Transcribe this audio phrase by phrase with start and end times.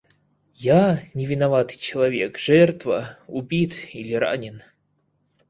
[0.55, 4.63] Я, невиноватый человек, жертва— убит или ранен.